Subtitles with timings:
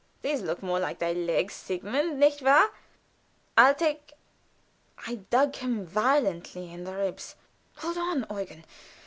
[0.23, 2.71] "These look more like thy legs, Sigmund, nicht wahr?
[3.55, 4.13] I'll take"
[5.07, 7.35] I dug him violently in the ribs.
[7.75, 8.65] "Hold on, Eugen!